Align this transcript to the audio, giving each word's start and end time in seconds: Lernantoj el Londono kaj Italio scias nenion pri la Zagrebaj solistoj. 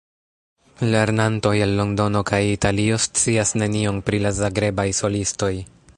Lernantoj 0.95 1.51
el 1.65 1.75
Londono 1.81 2.23
kaj 2.31 2.41
Italio 2.55 2.99
scias 3.05 3.53
nenion 3.65 4.03
pri 4.09 4.25
la 4.27 4.33
Zagrebaj 4.43 4.91
solistoj. 5.03 5.53